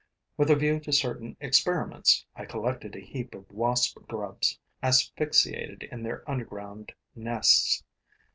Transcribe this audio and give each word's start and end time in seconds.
With 0.35 0.49
a 0.49 0.55
view 0.55 0.79
to 0.79 0.91
certain 0.91 1.37
experiments, 1.39 2.25
I 2.35 2.45
collected 2.45 2.95
a 2.95 2.99
heap 3.05 3.35
of 3.35 3.51
wasp 3.51 3.99
grubs, 4.07 4.57
asphyxiated 4.81 5.83
in 5.91 6.01
their 6.01 6.27
underground 6.27 6.93
nests. 7.13 7.83